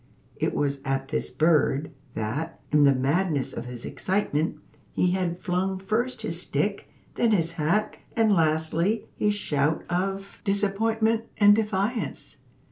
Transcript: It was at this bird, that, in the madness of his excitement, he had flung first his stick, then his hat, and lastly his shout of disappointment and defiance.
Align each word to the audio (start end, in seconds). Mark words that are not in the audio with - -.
It 0.35 0.55
was 0.55 0.79
at 0.83 1.09
this 1.09 1.29
bird, 1.29 1.91
that, 2.15 2.59
in 2.71 2.85
the 2.85 2.95
madness 2.95 3.53
of 3.53 3.67
his 3.67 3.85
excitement, 3.85 4.57
he 4.93 5.11
had 5.11 5.37
flung 5.39 5.77
first 5.77 6.23
his 6.23 6.41
stick, 6.41 6.89
then 7.13 7.29
his 7.29 7.51
hat, 7.51 7.97
and 8.15 8.33
lastly 8.33 9.05
his 9.15 9.35
shout 9.35 9.83
of 9.91 10.39
disappointment 10.43 11.25
and 11.37 11.55
defiance. 11.55 12.37